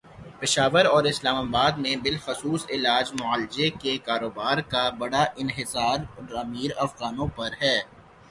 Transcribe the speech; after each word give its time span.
پشاور 0.39 0.85
اور 0.85 1.03
اسلام 1.03 1.35
آباد 1.37 1.71
میں 1.77 1.95
بالخصوص 1.95 2.65
علاج 2.69 3.11
معالجے 3.19 3.69
کے 3.81 3.97
کاروبارکا 3.97 4.83
بڑا 4.99 5.23
انحصارامیر 5.37 6.71
افغانوں 6.77 7.27
پر 7.35 7.49
ہے۔ 7.61 7.77